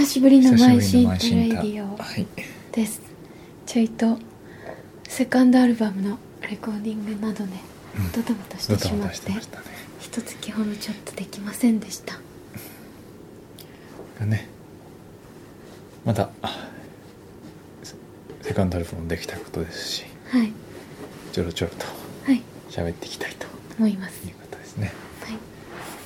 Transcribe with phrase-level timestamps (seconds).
[0.00, 2.26] 久しぶりのマイシート久しぶりのマイシレディオはい。
[2.72, 3.02] です。
[3.66, 4.18] ちょいと
[5.06, 7.50] セカンドアルバムのレコーディングなどで
[7.98, 8.12] うん。
[8.12, 9.66] ドタバタしてしまってしてましたね。
[10.00, 12.14] 一月ほどちょっとできませんでした。
[14.20, 14.48] がね
[16.06, 16.70] またあ
[17.82, 17.94] セ
[18.40, 20.50] セカンドアルバムもできたことですしはい。
[21.30, 21.84] ちょろちょろと
[22.24, 22.42] はい。
[22.70, 23.46] 喋っていきたいと
[23.78, 24.26] 思います。
[24.26, 24.94] いうことですね。
[25.20, 25.36] はい。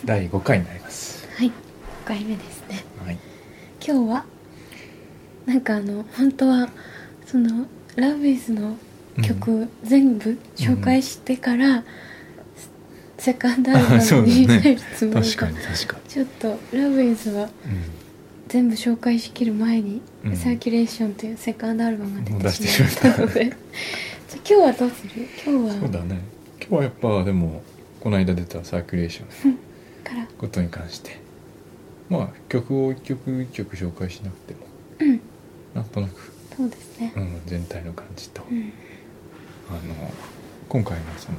[0.05, 1.29] 第5回になります。
[1.37, 1.47] はい。
[1.47, 1.53] 5
[2.05, 2.75] 回目ですね。
[2.75, 2.84] はい
[3.87, 4.25] 今日は
[5.47, 6.69] なんかあの本当は
[7.27, 7.67] その
[7.97, 8.77] ラブイズの
[9.23, 11.85] 曲全部紹介してから、
[13.19, 17.51] セカンドアルバムに入るつもり確かが、に確かちょっとラブイズはに
[18.49, 20.37] 全部紹介しきる前に、うん。
[20.37, 23.45] サーキュレーションというセカンドアルバムが出てしまったので。
[23.45, 23.55] じゃあ
[24.35, 25.29] 今日はどうする？
[25.47, 26.19] 今うん日はそうだね。
[26.61, 27.63] 今日はやっぱでも
[28.01, 29.57] この間出たサーキュレーションの
[30.03, 30.27] から。
[30.39, 31.21] ことに関して
[32.09, 34.61] まあ曲を一曲一曲紹介しなくても。
[35.01, 35.21] うん。
[35.75, 37.13] なんとなく、そうですね。
[37.17, 38.73] うん、全体の感じと、うん。
[39.69, 40.13] あの
[40.69, 41.39] 今回のその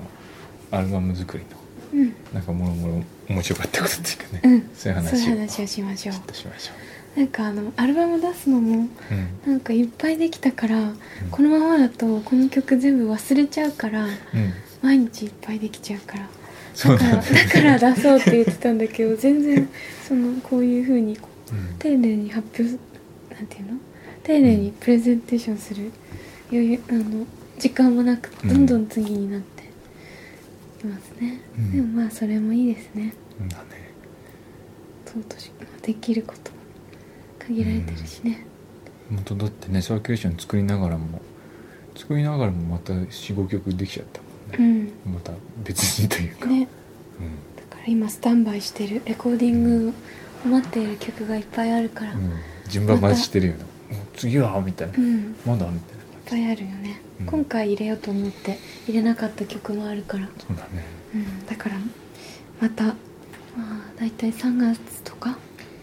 [0.71, 1.49] アルバム作りの
[1.93, 2.15] うん。
[2.33, 4.69] なんかもろもろ面白かったことっていうかね、うん。
[4.75, 6.15] そういうそうい話をう話をしましょう。
[6.35, 6.73] しましょ
[7.19, 8.89] なんかあのアルバム出すのもう、うん。
[9.45, 10.93] なんかいっぱいできたから、
[11.31, 14.11] このままだとこの曲全部忘れちゃうからうん、
[14.81, 16.27] 毎日いっぱいできちゃうから
[16.83, 19.69] だからだから出そうって言ってたんだけど全然
[20.07, 22.79] そのこういう風にこううん丁寧に発表す
[23.33, 23.79] なんていうの？
[24.23, 25.91] 丁寧にプレゼンテーションする
[26.51, 27.25] 余裕あの
[27.59, 29.55] 時間もなくうんどんどん次になって。
[30.83, 33.15] いますね、うんでもまあそれもいいですね。
[33.39, 33.49] うん。
[33.49, 33.63] だね
[35.05, 36.57] そうとしできることも
[37.39, 38.45] 限られてるしね、
[39.09, 41.21] 本当だってねサーキュレーション作りながらも
[41.95, 44.21] 作りながらもまた45曲できちゃった
[44.61, 44.85] もん。
[44.85, 45.31] ね、また
[45.63, 46.59] 別にというか、うん。
[46.59, 49.01] ねうだから今スタンバイしてる。
[49.05, 49.93] レコーディング
[50.45, 52.31] を待っている曲がいっぱいあるから、んうん、
[52.69, 53.53] 順番待ちしてるよ。
[53.53, 53.59] ね
[53.91, 55.15] もう次はみたいな、うん。
[55.15, 57.25] いっまだみたいなぱいあるよね、うん。
[57.27, 60.83] 今回入れようと思って入れなかった曲もあるから、そうだね。
[61.13, 61.75] うん、だから
[62.59, 62.95] またまあ
[63.97, 65.37] 大体3月とか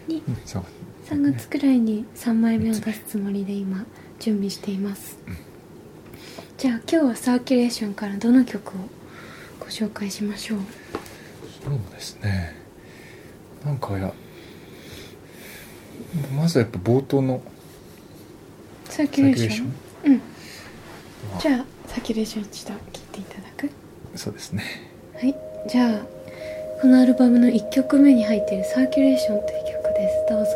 [0.07, 0.35] にうん。
[0.45, 0.63] そう
[1.05, 3.85] 3月くらいに3枚目を出すつもりで今
[4.19, 5.17] 準備しています、
[6.63, 8.71] じゃあ今日はサーキュレーションからどの曲を
[9.59, 10.59] ご紹介しましょう？
[11.61, 12.55] そうですね。
[13.65, 14.13] なんかや
[16.33, 17.41] まずはやっぱ冒頭の
[18.85, 19.73] サーキュレーション？
[20.05, 20.21] うん。
[21.37, 23.69] じゃあサーキュレーション一度聴いていただく？
[24.15, 24.63] そうですね。
[25.15, 25.35] はい。
[25.67, 26.01] じゃあ
[26.81, 30.15] このアルバムの1曲目に入っている「サーキュレーション」という曲です。
[30.29, 30.51] どうぞ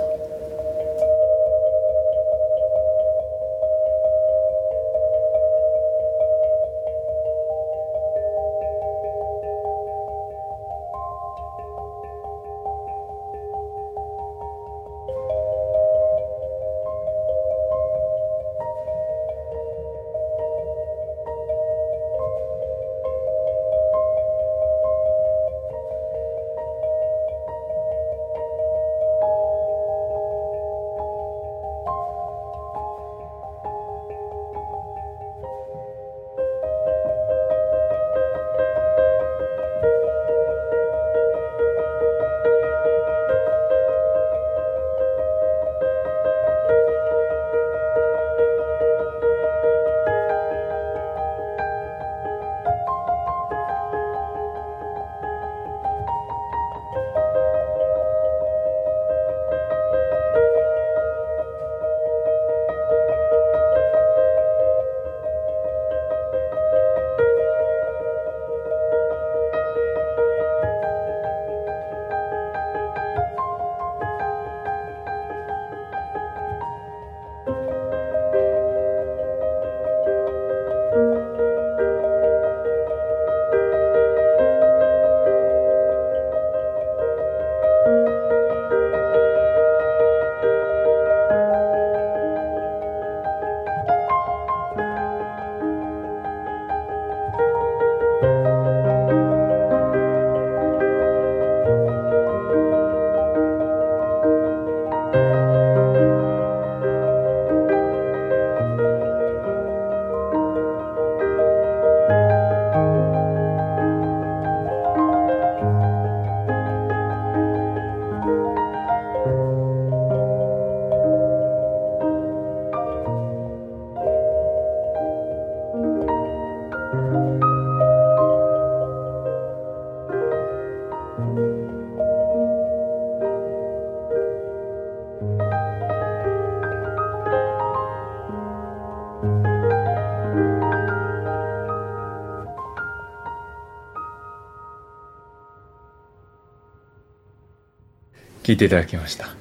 [148.47, 149.35] 聴いていただきました。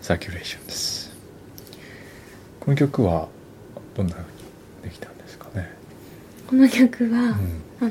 [0.00, 1.10] サーキュレーションです。
[2.60, 3.26] この曲は
[3.96, 4.26] どんなふうに
[4.84, 5.68] できたんですかね？
[6.46, 7.36] この曲は、
[7.80, 7.90] うん。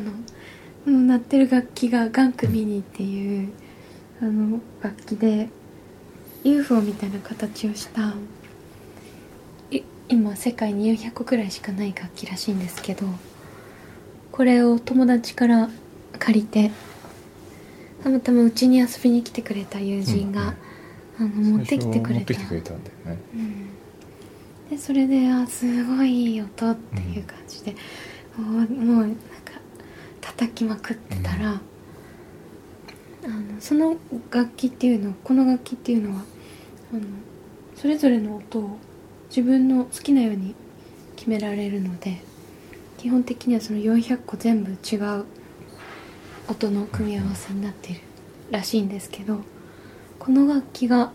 [0.86, 3.50] あの鳴ってる楽器がガンクミニっていう、
[4.22, 5.50] あの楽器で
[6.46, 8.14] UFO みたいな形をした
[9.72, 13.06] い今世界に400個くらいしかない楽器らしいんですけど
[14.32, 15.70] これを友達から
[16.18, 16.72] 借りて
[18.04, 20.56] たまたまうちに遊びに来てくれた友人が、
[21.18, 22.22] あの持ってきてくれた。
[22.22, 23.22] 最初持ってきてくれたんだよね。
[23.36, 23.70] うん。
[24.70, 27.76] でそれであすごいいい音っていう感じで、
[28.38, 29.20] もうもうなんか
[30.22, 31.62] 叩きまくってたら、
[33.24, 33.98] あのその
[34.32, 36.24] 楽器っていうのこの楽器っていうのは
[36.94, 37.02] あの
[37.76, 38.78] それぞれの音を
[39.30, 40.56] 自分の好きなように
[41.16, 42.22] 決められるので
[42.98, 45.26] 基本的にはその400個全部違う
[46.50, 48.02] 音の組み合わせになっている
[48.50, 49.40] らしいんですけど
[50.18, 51.12] この楽器が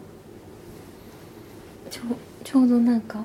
[1.91, 2.01] ちょ
[2.45, 3.25] ちょうどなんか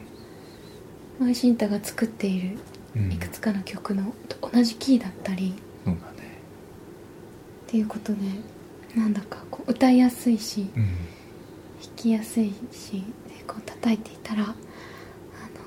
[1.19, 2.57] マイシンタが作っている
[2.95, 3.11] うん。
[3.11, 5.53] いくつかの曲のと同じキーだったり
[5.85, 5.93] ね。
[5.93, 8.19] っていうことで
[8.95, 10.85] なんだかこう歌いやすいしうん。
[10.85, 10.93] 弾
[11.95, 14.53] きやすいしでこう叩いていたらあの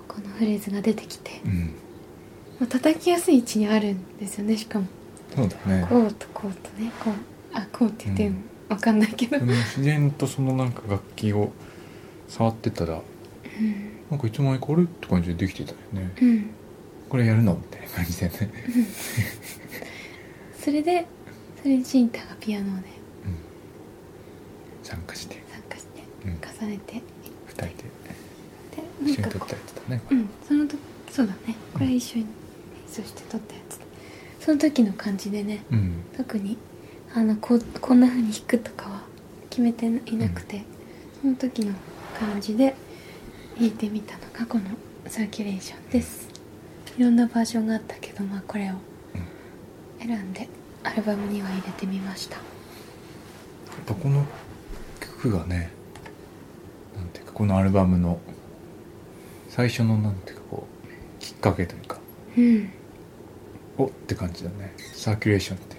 [0.08, 1.74] このフレーズが出てきて、うん。
[2.58, 4.86] まあ、叩きやすい位置にあるんですよねしかも
[5.34, 5.86] そうだね。
[5.88, 6.92] こうとこうとね。
[7.02, 7.14] こう
[7.54, 8.36] あこうって言っても
[8.68, 11.52] わかんないけど、でも自然とそのなんか楽器を
[12.28, 13.92] 触ってたらうん。
[14.10, 16.12] なんかいつの間にかあれって感じでできてたよね。
[16.20, 16.50] うん、
[17.08, 18.52] これやるのみたいな感じでね。
[20.58, 21.06] それで
[21.62, 22.88] それにシンタがピアノで。
[24.82, 25.42] 参加して。
[25.50, 26.66] 参加してうん。
[26.66, 26.96] 重ねて。
[26.96, 27.02] いっ
[27.46, 27.72] 二人で。
[27.72, 27.82] て
[29.02, 30.28] 一緒に撮ったやつだねううん。
[30.46, 30.78] その時
[31.10, 31.56] そうだね。
[31.72, 32.28] これ一緒に演
[32.86, 33.71] 奏して撮ったやつ
[34.44, 36.04] その時の感じでねうん。
[36.16, 36.58] 特に
[37.14, 39.02] あのこうこんな風に弾くとかは
[39.50, 40.64] 決めていなくて、
[41.20, 41.74] その時の
[42.18, 42.74] 感じで
[43.56, 44.64] 弾いてみたのがこの
[45.06, 46.28] サーキュレーションです。
[46.96, 48.74] いろんなバージョンがあったけどまあこれを
[50.00, 50.48] 選んで
[50.82, 52.36] アルバムには入れてみました。
[52.36, 54.24] やっぱこの
[55.00, 55.70] 曲がね
[56.96, 58.18] なんていうかこのアルバムの
[59.48, 61.98] 最初のなんていうかこうきっかけというか。
[62.36, 62.70] うん
[63.78, 64.74] おって感じだね。
[64.94, 65.76] サーキュレーションって。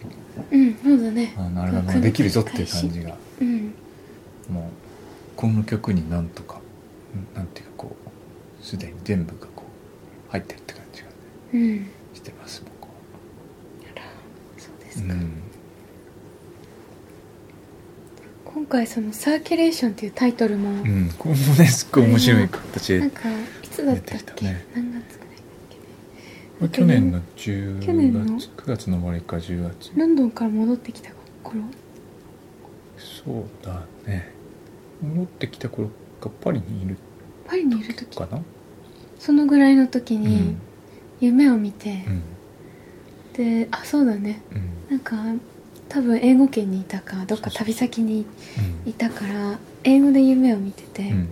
[0.56, 1.34] いううんそうだね。
[1.38, 3.16] あのアルバムができるぞっていう感じが。
[3.42, 3.74] うん。
[4.50, 4.64] もう
[5.36, 7.96] この曲になんとかんなんていうかこ
[8.62, 9.64] うすでに全部がこ
[10.28, 11.14] う入ってるって感じがね
[11.54, 11.88] うん。
[12.14, 12.94] してます僕は。
[13.96, 14.04] あら
[14.58, 15.32] そうですか、うん。
[18.46, 24.14] 今回その「サーキュレーション」っていうタイトルも、うん、これもねすっごい面白い形でなんかいつだった
[24.44, 24.66] ね
[26.72, 29.92] 去年の10月去年の？9月の終わりか10月。
[29.96, 31.12] ロンドンから戻ってきた
[31.44, 31.62] 頃？
[32.98, 34.30] そうだね。
[35.02, 35.90] 戻ってきた頃
[36.22, 36.98] かパリにいる
[37.46, 38.18] パリにいる時？
[38.18, 38.40] かな？
[39.20, 40.58] そのぐらいの時うにん。
[41.20, 42.22] 夢を見てう、ん。
[43.34, 44.42] であそうだね。
[44.90, 44.98] うん。
[44.98, 45.16] なんか
[45.90, 48.26] 多分英語圏にいたかどっか旅先に
[48.86, 48.90] うん。
[48.90, 51.28] いたから英語で夢を見てて、うん。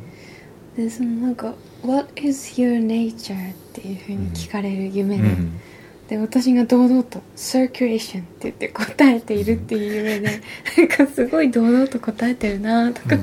[0.75, 1.53] でそのなんか
[1.83, 5.59] 「What is your nature?」っていうふうに聞かれる夢で、うん。
[6.07, 10.41] で私が堂々と「circulation」って言って答えているっていう夢で、
[10.77, 13.17] なんかすごい堂々と答えてるなとか、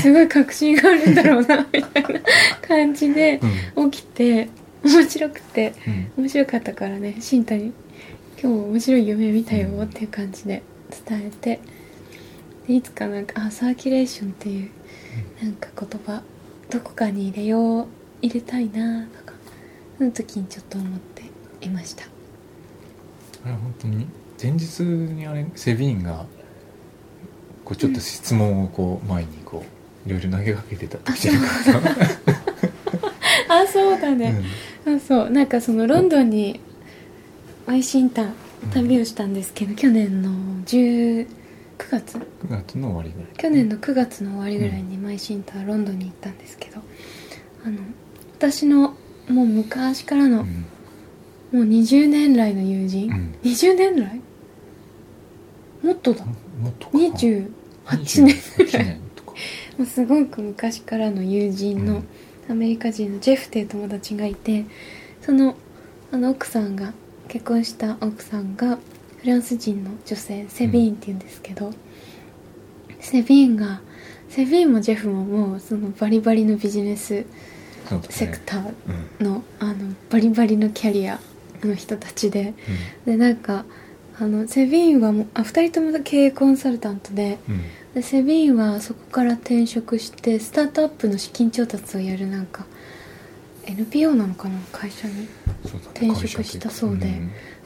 [0.00, 2.20] すごい確信があるんだろうなみたいな
[2.62, 3.40] 感じで
[3.76, 3.90] うん。
[3.90, 4.48] 起きて
[4.84, 6.24] 面白くてうん。
[6.24, 7.72] 面白かったからね新太に
[8.40, 10.62] 「今日面白い夢見たよ」っていう感じで
[11.08, 11.60] 伝えて。
[12.66, 14.70] でいつかなんか「あサーキュレーション」っていう
[15.42, 16.22] なんか言葉
[16.70, 17.86] どこかに入れよう
[18.22, 19.34] 入れたいなとか
[19.98, 21.24] その時にちょっと思って
[21.60, 22.04] いました。
[23.44, 24.06] あれ本当に
[24.40, 26.24] 前日にあれセビーンが
[27.64, 29.64] こうちょっと質問をこう前にこ
[30.06, 31.48] ういろいろ投げかけてたあ時じゃなかっ
[33.48, 34.42] たあそうだね、
[34.86, 35.30] あそう。
[35.30, 36.60] なんかそのロンドンに
[37.66, 38.34] ワイシンタン
[38.72, 40.30] 旅をしたんですけど、去年の
[41.80, 43.28] 19月？9月の終わりぐらい。
[43.36, 46.80] 去年の9月の終わりぐらいにマイシンターロンドンに行ったんですけど
[47.64, 47.78] あの
[48.36, 48.96] 私の
[49.28, 50.66] もう昔からの、うん。
[51.52, 53.34] もう20年来の友人、うん。
[53.42, 54.20] 20年来？
[55.82, 56.24] もっとだ。
[56.24, 56.32] も
[56.62, 56.98] もっとか。
[56.98, 59.34] な28年28年とか。
[59.78, 62.02] うすごく昔からの友人の、
[62.48, 64.64] アメリカ人のジェフっていう友達がいて
[65.22, 65.54] その
[66.10, 66.92] あの奥さんが
[67.28, 68.78] 結婚した奥さんが
[69.20, 71.72] フランス人の女性セビーンっていうんですけど、
[73.00, 73.80] セビーンが
[74.28, 77.24] セビーンもジェフももうそのバリバリのビジネス
[78.08, 78.74] セクター
[79.20, 81.20] うんの,、あのバリバリのキャリア
[81.62, 82.54] の人たちで
[83.04, 83.64] でなんか
[84.18, 87.62] あのセビーンはもうあ2人とも経営コンサルタントでうん。
[87.94, 92.64] でセビーンはそこから転職してスタートアップの資金調達をやるなんか
[93.70, 95.28] NPO なのかな会社に？
[95.94, 97.06] 転職したそうで。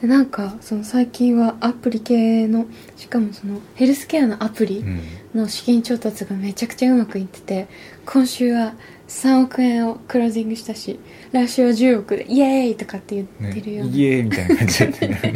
[0.01, 4.87] でなんかその最近はアプリ系のしかもそのヘルスケアのアプリうん。
[4.87, 4.99] うん
[5.35, 7.67] の資金調達がめちゃくちゃうまくいってて
[8.05, 8.73] 今週は
[9.07, 10.99] 3億円をクロージングしたし
[11.31, 15.33] 来週は10億でイエーイとかって言ねってるような、イエーイみたいな感じだったね。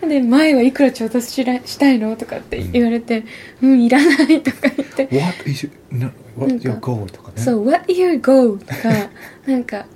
[0.08, 3.24] で前はいくら調達しらしたいのとかって言われて
[3.60, 5.08] うん、いらないとか言って。
[5.12, 7.06] What is your, what your goal?
[7.06, 7.42] とかね。
[7.42, 9.10] そう「What your goal?」とか
[9.46, 9.86] なんか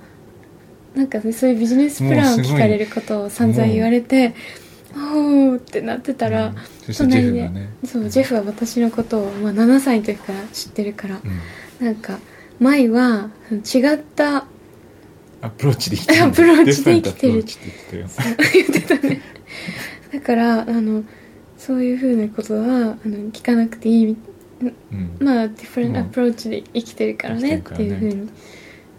[0.95, 4.33] なんかねそういうビジネスプランを聞かれることを散々言われて
[4.95, 6.55] 「おー」ってなってたら、うん。
[6.85, 7.69] そしてジェフがね。
[7.85, 11.85] そうジェフは私のことを、まあ、7歳の時から知ってるから、うん。
[11.85, 12.19] なんか
[12.59, 14.45] 前は違った
[15.41, 16.23] アプローチで生きてる。
[16.23, 19.21] アプローチで生きてる言ってたね。
[20.13, 21.03] だからあの
[21.57, 22.67] そういうふうなことはあ
[23.07, 24.17] の聞かなくていいみ
[24.61, 25.17] うん。
[25.19, 28.29] まあディフェンうんトアプローチで生きてるからねっていうふうに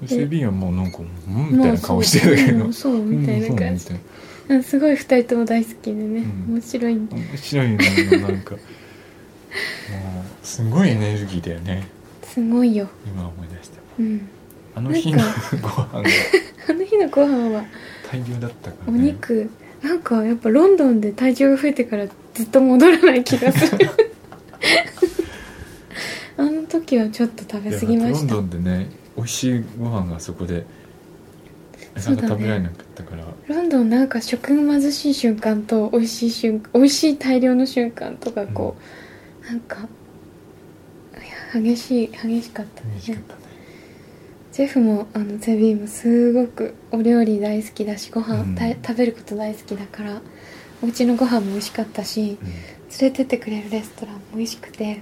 [0.05, 2.73] セビーはもうなんかうんみたいな顔してるけど。
[2.73, 3.95] そうみたいなうん感じそ
[4.49, 6.55] うんすごい二人とも大好きでね、うん。
[6.55, 7.79] 面白い面白いね
[8.19, 8.55] なんか。
[8.55, 8.61] もう
[10.43, 11.89] すごいエネルギーだよね。
[12.23, 12.89] すごいよ。
[13.07, 14.29] 今思い出したうん。
[14.75, 15.19] あの日の
[15.63, 16.03] ご飯が
[16.69, 17.65] あの日のご飯は
[18.11, 19.51] 大量だったからおね肉
[19.83, 23.91] なんかやっぱロンドンで体重が増えてからずっと戻らない気がする。
[26.39, 28.35] あの時はちょっと食べ過ぎました。
[28.35, 30.67] ロンドンでね美味しいご飯がそこで
[31.95, 38.77] なかなか食べられなかったから、ロンドンなんか食が貧しい瞬間と美味しい瞬美味しい大量の瞬間とかこ
[39.43, 39.89] う、なんか
[41.15, 42.91] いや激しい激しかったね。
[42.91, 43.41] 美味しかったね。
[44.53, 48.55] ジェフもあのゼビーもすごくお料理大好きだしご飯、うん。
[48.55, 50.21] た食べること大好きだから
[50.83, 52.49] お家のご飯も美味しかったしうん。
[52.49, 52.61] 連
[53.01, 55.01] れてってくれるレストランも美味しくて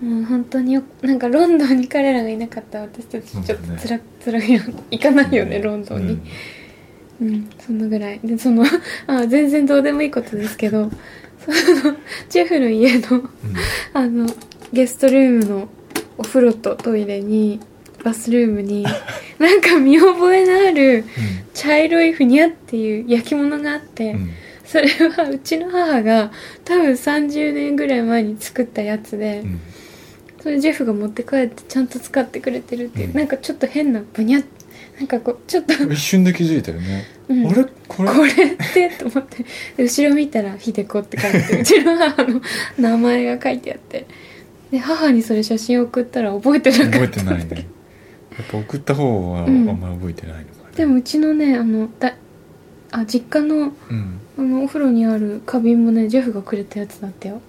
[0.00, 5.62] もう本当によなんかロンドンに彼らがいなかったら私たちちょっとつら、つらいよ行かないよね、うん。
[5.62, 6.20] ロンドンに。
[7.20, 8.20] うん、そのぐらい。
[8.22, 8.64] でその
[9.08, 10.90] あ全然どうでもいいことですけど
[11.40, 11.96] その
[12.28, 13.16] ジェフの家のうん。
[13.16, 13.28] うん
[13.92, 14.26] あの
[14.70, 15.68] ゲストルームの
[16.18, 17.58] お風呂とトイレに
[18.04, 18.84] バスルームに
[19.40, 21.04] なんか見覚えのある
[21.54, 24.30] 茶色いふにゃっていう焼き物があって、うん。
[24.64, 26.30] それはうちの母が
[26.66, 29.60] 多分30年ぐらい前に作ったやつで、うん
[30.48, 33.16] それジェフが持って帰ってちゃんと使ってくれてるっていう、うん。
[33.18, 34.42] なんかちょっと変なブニャ
[34.98, 37.46] なんかこうちょっと 一瞬で気づいたよね、うん。
[37.48, 37.66] あれ？
[37.86, 38.08] これ？
[38.10, 38.34] これっ
[38.72, 38.88] て？
[38.98, 39.44] と思って。
[39.76, 42.40] で後ろ見たら「ひでこ」って書いてうち の母の
[42.78, 44.06] 名前が書いてあって。
[44.70, 46.90] で母にそれ写真送ったら覚えてなかった。
[46.92, 47.66] 覚えてないね。
[48.38, 49.64] やっぱ送った方はあうん。
[49.64, 52.14] んまり覚えてないのかね、でもうちのねあのだ
[52.92, 53.56] あ実家の
[53.90, 54.20] うん。
[54.38, 57.36] あのお風呂にある花瓶もねジェフがくれたやつだったよ。
[57.36, 57.40] あ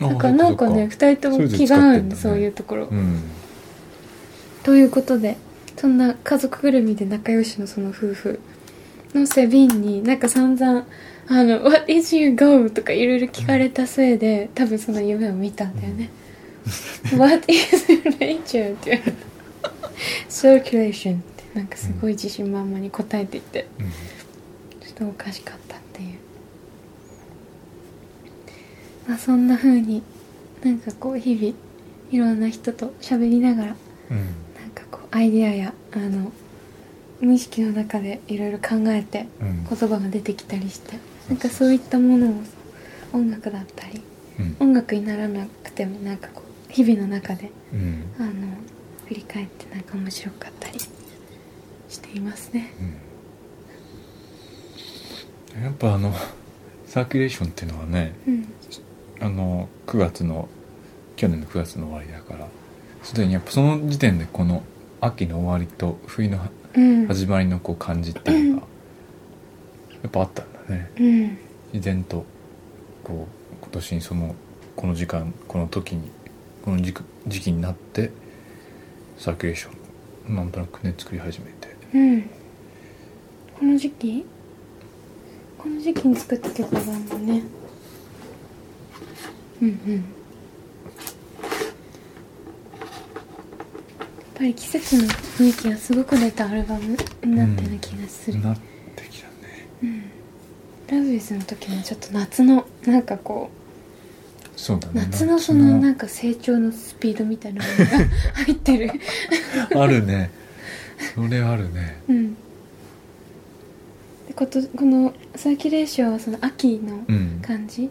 [0.00, 3.22] だからなんかねそっ2人とも気が合うんでそういうところ、うん。
[4.62, 5.36] ということで
[5.76, 8.40] そんな家族ぐるみで仲良しのその夫婦
[9.14, 10.86] のセビンになんか散々
[11.28, 16.10] 「あの What is your goal?」とかいろいろ聞かれたせいで多分その夢を見たんだよね
[17.16, 19.90] 「What is your nature?」って言われた
[20.28, 23.66] 「Circulation」ってなんかすごい自信満々に答えていて。
[23.78, 23.86] うん。
[24.84, 26.18] ちょっとおかしかったっていう
[29.06, 30.02] まあそんな風に
[30.62, 31.54] なんかこう日々
[32.10, 33.76] いろんな人と喋りながら
[34.10, 34.16] うん。
[34.54, 36.32] なんかこうアイディアやあの
[37.20, 39.64] 無意識の中でいろいろ考えてうん。
[39.64, 42.34] 言葉が出てきたりしてなんかそういったものを
[43.12, 44.02] 音楽だったり
[44.38, 44.56] うん。
[44.60, 48.04] 音楽にならなくてもなんかこう日々の中でうん。
[48.18, 48.30] あの
[49.06, 50.88] 振り返ってなんか面白かったりし
[51.98, 52.72] ていますね。
[55.56, 55.62] うん。
[55.62, 56.12] やっぱあの
[56.86, 58.48] サーキュレーションっていうのはねうん
[59.20, 60.48] あの9月の
[61.16, 62.48] 去年の9月の終わりだから
[63.02, 64.62] すでにやっぱその時点でこの
[65.00, 67.06] 秋の終わりと冬のはうん。
[67.06, 68.66] 始まりのこう感じっていうのが
[70.02, 70.90] やっぱあったんだね。
[70.98, 71.38] うん。
[71.72, 72.24] 自然と
[73.02, 74.34] こう今年にその
[74.76, 76.10] この時間この時に
[76.64, 78.10] この時期時期になって
[79.18, 81.76] サーキュレーションなんとなくね作り始めて。
[81.94, 82.22] うん。
[82.22, 84.26] この時期？
[85.58, 87.42] この時期に作った曲があるのね
[89.62, 89.94] うんうん。
[89.94, 90.02] やっ
[94.36, 98.56] ぱり季節の雰囲気がすごく出たアルバムになったような気がする、なっ
[98.96, 99.32] てきたね。
[100.88, 103.50] ラブイズの時もちょっと夏のなんかこ
[104.56, 105.02] そうだうね。
[105.10, 105.78] 夏のその。
[105.78, 107.90] なんか成長のスピードみたいなものが
[108.44, 108.90] 入ってる。
[109.76, 110.30] あるね。
[111.14, 112.00] それあるね。
[112.08, 112.34] うん。
[112.34, 112.40] で
[114.34, 117.38] ことこのサーキュレーションはその秋のうん。
[117.42, 117.88] 感じ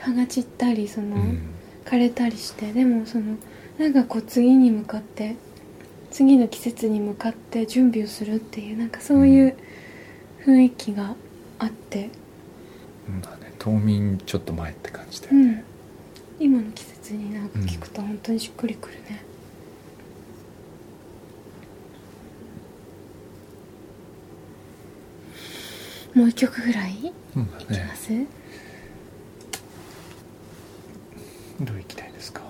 [0.00, 1.40] 葉が散ったりその、うん。
[1.84, 3.36] 枯れたりしてでもその
[3.78, 5.36] なんかこう次に向かって
[6.10, 9.56] 次の季節に向かって準備をするっていうなんかそういう
[10.44, 11.14] 雰囲気が
[11.60, 12.10] あって、
[13.08, 13.52] うんだね。
[13.60, 15.62] 冬眠ちょっと前って感じで、うん、
[16.40, 19.24] 今の季節になんか聞くと本当にしっくりくるね、
[26.14, 26.94] もう一曲ぐらい？
[26.94, 27.64] いうんだね。
[27.66, 28.08] きます、
[31.60, 32.42] どう行きたいですか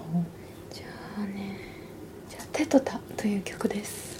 [0.73, 0.85] じゃ
[1.19, 1.59] あね
[2.28, 2.80] じゃあ「テトタ」
[3.16, 4.15] という曲です。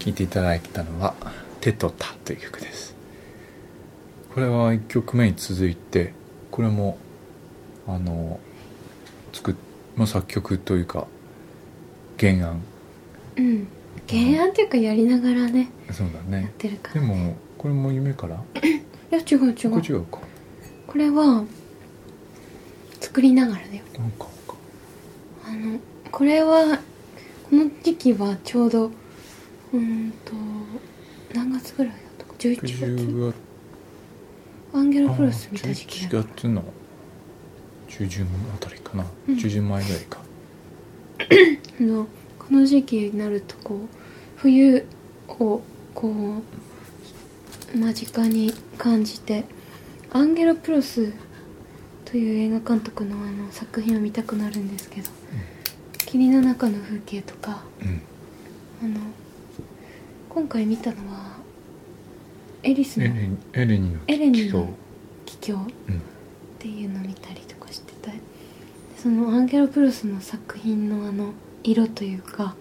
[0.00, 1.14] 聴いていただいたのは
[1.60, 2.94] 「テトタ」という曲です。
[4.34, 6.12] これは1曲目に続いて
[6.50, 6.98] これも
[7.86, 8.40] あの
[9.32, 9.54] 作っ、
[9.96, 11.06] まあ、作曲というか
[12.18, 12.60] 原案。
[13.36, 13.66] うん。
[14.08, 18.42] 原案っていうかやりながらねそうだやっねてるからでもこれも夢から？
[18.64, 20.18] いや違う違こうれ違うか。
[20.86, 21.44] これは
[23.00, 23.82] 作りながらだよ。
[23.98, 24.26] なんか。
[25.46, 25.78] あの
[26.10, 26.78] これは
[27.48, 28.90] この時期はちょうど
[29.72, 30.32] うーんと
[31.34, 33.36] 何月ぐらいだったか？11月？10月。
[34.72, 36.64] アンゲロプロス見た時期だ11月の
[37.88, 39.36] 中旬あたりかな、うん。
[39.36, 40.20] 中旬前ぐらいか。
[41.80, 42.06] あの
[42.38, 43.78] この時期になるとこう
[44.36, 44.86] 冬
[45.28, 45.62] を
[45.94, 46.42] こ
[47.74, 49.44] う間近に感じて
[50.12, 51.12] アンゲロプロス
[52.04, 55.08] という映画監督のあの作品を見たくなるんですけど、
[56.06, 58.02] 霧の中の風景とかうん。
[58.82, 59.00] あの
[60.30, 61.38] 今回見たのは
[62.62, 64.66] エリスのエレニエレニのエレニのっ
[66.60, 68.18] ていうのを見たりとかしてたで
[68.96, 71.32] そのアンゲロプロスの作品のあの
[71.64, 72.54] 色というか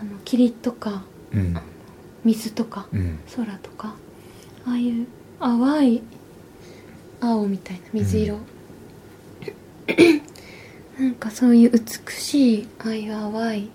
[0.00, 1.56] あの霧とかうん。
[2.24, 3.20] 水とかうん。
[3.36, 3.94] 空とか
[4.66, 5.06] ああいう
[5.38, 6.02] 淡い
[7.20, 8.38] 青みたいな水色、
[10.98, 13.70] なんかそういう美しいああいう淡い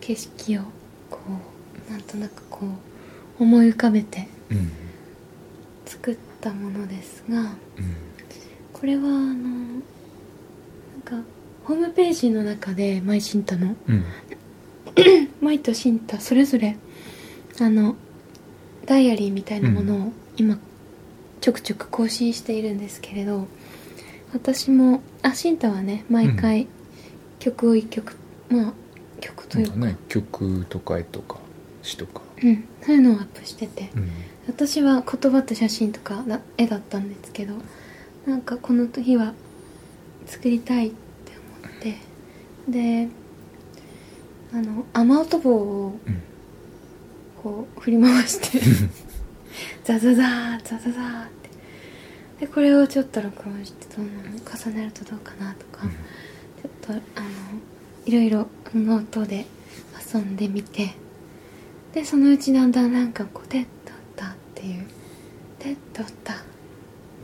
[0.00, 0.62] 景色を
[1.10, 1.55] こう
[1.90, 2.66] なんとなくこ
[3.38, 4.70] う思い浮かべてうん
[5.84, 7.56] 作ったものですがうん
[8.72, 9.82] これはあのなん
[11.04, 11.16] か
[11.64, 14.04] ホームページの中でマイシンタのうん。
[15.40, 16.76] マイとシンタそれぞれ
[17.60, 17.96] あの
[18.86, 20.58] ダイアリーみたいなものを今
[21.40, 23.46] ちょくちょく更新しているんですけれど
[24.32, 26.66] 私もあシンタはね毎回
[27.38, 28.16] 曲を一曲、
[28.48, 28.72] まあ
[29.20, 29.76] 曲というか。
[29.76, 31.38] ね曲とか絵とか
[31.86, 32.22] 詩とか。
[32.42, 33.90] うん、そういうのをアップしてて。
[33.94, 34.10] うん。
[34.46, 37.54] 私は言葉と写真とかだ絵だったんですけど
[38.26, 39.34] なんかこの日は
[40.26, 40.96] 作りたいって
[41.62, 41.96] 思って。
[42.68, 43.08] で
[44.52, 46.22] あの雨音棒をうん
[47.42, 48.58] こう振り回して
[49.84, 51.50] ザザザーザザザーって。
[52.40, 57.28] でこれをちょっと録音してどうなの重ねるとどうかなとか、ちょっとあの
[58.04, 59.46] いろいろノートで
[60.14, 60.94] 遊んでみて
[61.96, 64.84] でそのうちだんだんなんかこう「テッドタ」っていう
[65.58, 66.34] 「テッドタ」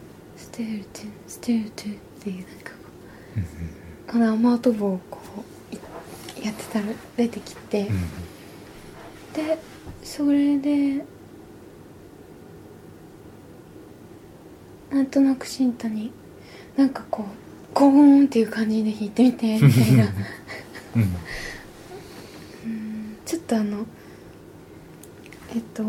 [0.35, 2.79] 「ステルトゥステルトゥ」っていうなんかこ
[4.09, 4.13] う。
[4.13, 5.19] この雨音棒をこ
[5.71, 6.87] ういやってたら
[7.19, 8.01] 出てきて、うん。
[9.35, 9.59] で
[10.03, 11.05] それで
[14.91, 16.13] なんとなくシンタに
[16.79, 17.27] なんかこ
[17.75, 20.05] うゴーンっていう感じで弾いてみてみたいな。
[20.97, 21.03] うん。
[22.65, 23.17] うん。
[23.27, 23.85] ちょっとあの
[25.55, 25.85] えっと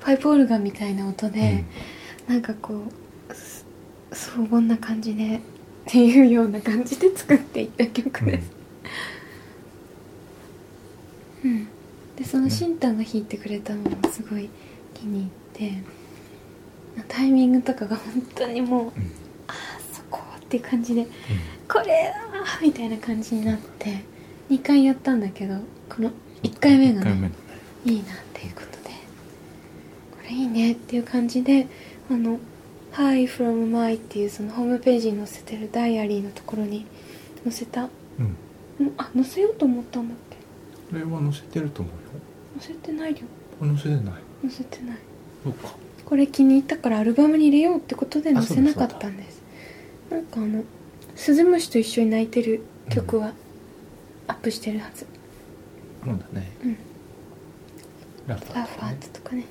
[0.00, 1.64] パイプオルガンみたいな音で、
[2.28, 2.84] なんかこ
[3.28, 3.66] うす
[4.12, 5.40] 荘厳な感じでっ
[5.86, 8.50] ていうような感じで作っていった曲うんです、
[11.44, 11.68] うん、
[12.16, 14.48] でそのシンタが弾いてくれたのもすごい
[14.94, 15.82] 気に入って
[17.08, 18.88] タイミングとかが本当にもううん。
[19.48, 21.06] あーそこっていう感じで
[21.68, 24.04] これだーみたいな感じになって
[24.50, 25.56] 2回やったんだけど
[25.88, 26.10] この
[26.42, 27.30] 1回目がね
[27.84, 28.90] いいなっていうことで。
[30.12, 31.66] これいいねっていう感じで
[32.10, 32.38] あの
[32.92, 36.86] 「Hi from my」っていうそのホームページに載せてるダイアリーのところに
[37.44, 37.84] 載せた。
[37.84, 37.90] ん。
[38.80, 40.36] うんあ載せようと思ったんだっけ？
[40.90, 42.00] これは載せてると思うよ。
[42.60, 43.18] 載せてないよ。
[43.58, 44.04] これ載せてない。
[44.42, 44.96] 載せてない。
[45.44, 45.74] そうか。
[46.04, 49.42] これ気に入ったからアルバムに入れようってことであ載せなかったんです。
[50.10, 50.64] なんかあの
[51.14, 53.32] スズムシと一緒に泣いてる曲は
[54.26, 55.06] アップしてるはず、
[56.04, 56.50] そうだね。
[56.64, 56.76] うん
[58.28, 59.44] ラファーツとかね。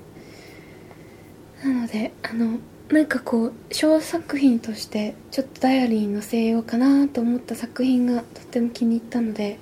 [1.63, 2.59] なのであの
[2.89, 9.57] なんかこう小作品としてちょっとダイアリーに載せようかなと思った作品がとっても気に入ったので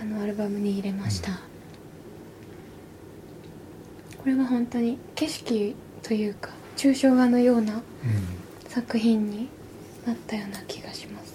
[0.00, 1.32] あのアルバムに入れました、
[4.18, 7.82] これは本当に景色というか抽象画のようなうん
[8.68, 9.48] 作品に
[10.06, 11.34] なったような気がします。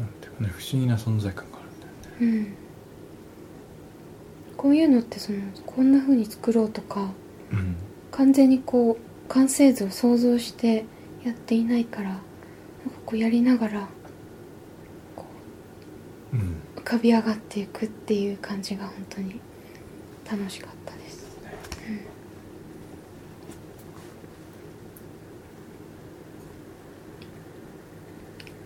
[0.00, 2.38] なんていうかね不思議な存在感があるんだよね。
[2.38, 2.67] うん
[4.58, 7.12] こういうのってそのこんな風に作ろうとか
[7.50, 7.76] うん。
[8.10, 10.84] 完全にこう完成図を想像して
[11.24, 12.22] やっていないからなんか
[13.06, 13.88] こうやりながら
[15.14, 15.24] こ
[16.32, 16.40] うん。
[16.40, 16.42] う
[16.80, 19.40] 浮かび上がっていくっていう感じが本当に
[20.28, 21.38] 楽しかったです、
[21.88, 22.00] うん。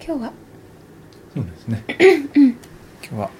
[0.06, 0.32] 今日は？
[1.34, 1.84] そうですね。
[3.04, 3.30] 今日は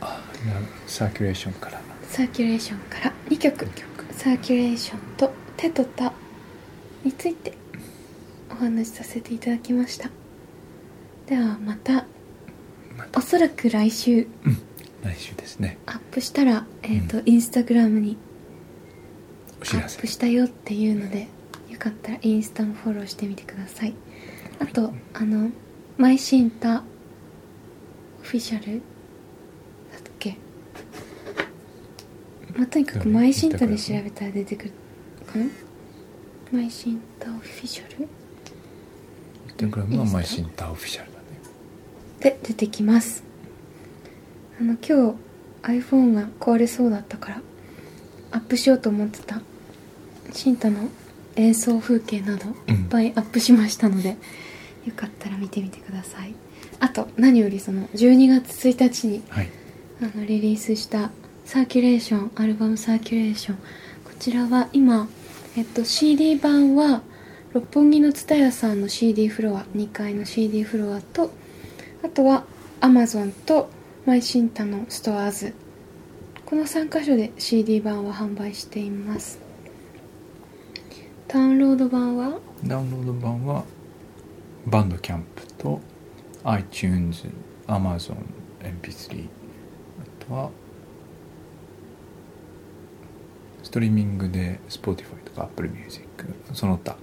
[0.87, 1.81] サーキュレーションから
[2.13, 3.67] サーキュレーションから2曲。
[4.11, 6.13] サーキュレーションと手とタ
[7.03, 7.55] について
[8.51, 10.11] お話しさせていただきました。
[11.27, 12.05] ではまた
[12.99, 13.19] また。
[13.19, 14.27] おそらく来週。
[15.03, 15.79] 来週ですね。
[15.87, 18.19] アップしたら、えーとインスタグラムに
[19.61, 21.29] アップしたよっていうので
[21.71, 23.95] よかったらインスタもフォローしてみてください。
[24.59, 25.51] あとあの
[25.97, 26.85] マイシンタ
[28.21, 28.81] オフィシャル
[29.93, 30.37] だっけ
[32.57, 34.73] まあ、とにかくマイシンタで調べたら出てくる
[35.27, 35.47] かな？
[36.53, 38.03] マイシンタオフィシャル？
[38.03, 38.09] イン
[39.49, 41.25] スタグラムはマイシンターオフィシャルだね。
[42.21, 43.25] で出てきます。
[44.61, 45.17] あの今日
[45.63, 47.41] iPhone が壊れそうだったから
[48.33, 49.41] アップしようと思ってた
[50.33, 50.89] シンタの
[51.37, 54.17] 演奏風景などいっぱいアップしましたので、
[54.85, 56.35] よかったら見てみてください。
[56.81, 59.49] あと何よりその12月1日にはい。
[60.03, 61.11] あのリリースした
[61.45, 65.09] サーキュレーションアルバムサーキュレーションこちらは今、
[65.57, 67.03] えっと、CD 版は
[67.53, 71.31] 六本木の蔦屋さんの CD フロア2階の CD フロアと
[72.03, 72.45] あとは
[72.81, 73.69] Amazon と
[74.07, 75.55] マイシンタのストアーズ。
[76.45, 79.39] この3箇所で CD 版は販売しています。
[81.29, 82.39] ダウンロード版は？
[82.65, 83.65] ダウンロード版は
[84.67, 85.81] バンドキャンプと
[86.45, 87.29] iTunes、
[87.69, 88.17] Amazon、
[88.61, 90.51] MP3 あとは
[93.62, 96.07] ストリーミングで Spotify とか Apple Music
[96.53, 96.97] その他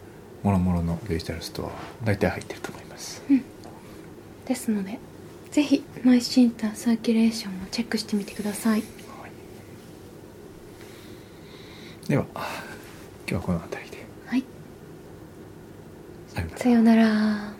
[0.44, 1.72] もろもろのデジタルストア
[2.06, 3.22] 大体入ってると思います。
[4.46, 5.00] ですので
[5.52, 8.84] ぜひマイシンターサーキュレーションをチェックしてみてください。
[12.08, 12.44] では今
[13.28, 13.98] 日はこの辺りで。
[14.28, 14.44] はい。
[16.56, 17.59] さようなら